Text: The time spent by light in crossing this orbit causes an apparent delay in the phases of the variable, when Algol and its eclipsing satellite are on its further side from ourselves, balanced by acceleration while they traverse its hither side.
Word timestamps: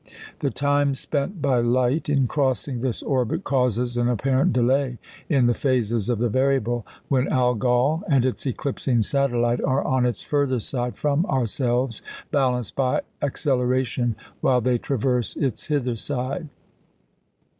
The 0.39 0.49
time 0.49 0.95
spent 0.95 1.43
by 1.43 1.59
light 1.59 2.09
in 2.09 2.25
crossing 2.25 2.81
this 2.81 3.03
orbit 3.03 3.43
causes 3.43 3.97
an 3.97 4.09
apparent 4.09 4.51
delay 4.51 4.97
in 5.29 5.45
the 5.45 5.53
phases 5.53 6.09
of 6.09 6.17
the 6.17 6.27
variable, 6.27 6.87
when 7.07 7.27
Algol 7.31 8.01
and 8.09 8.25
its 8.25 8.47
eclipsing 8.47 9.03
satellite 9.03 9.61
are 9.63 9.83
on 9.83 10.07
its 10.07 10.23
further 10.23 10.59
side 10.59 10.97
from 10.97 11.23
ourselves, 11.27 12.01
balanced 12.31 12.75
by 12.75 13.01
acceleration 13.21 14.15
while 14.39 14.59
they 14.59 14.79
traverse 14.79 15.35
its 15.35 15.67
hither 15.67 15.95
side. 15.95 16.49